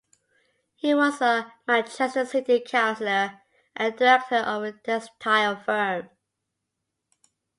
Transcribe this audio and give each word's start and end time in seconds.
He 0.73 0.95
was 0.95 1.21
a 1.21 1.53
Manchester 1.67 2.25
City 2.25 2.59
Councillor 2.61 3.39
and 3.75 3.93
a 3.93 3.95
director 3.95 4.37
of 4.37 4.63
a 4.63 4.71
textile 4.71 5.57
firm. 5.63 6.09